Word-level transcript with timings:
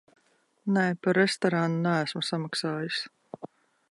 Nē, 0.77 0.85
par 1.07 1.19
restorānu 1.19 1.77
neesmu 1.83 2.23
samaksājis. 2.31 3.01